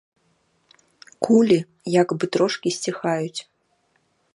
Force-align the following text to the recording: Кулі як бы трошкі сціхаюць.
Кулі 1.27 1.59
як 1.99 2.09
бы 2.19 2.25
трошкі 2.37 2.69
сціхаюць. 2.79 3.41